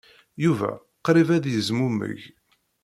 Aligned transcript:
Yuba 0.43 0.71
qrib 1.05 1.29
ay 1.31 1.41
d-yezmumeg. 1.43 2.19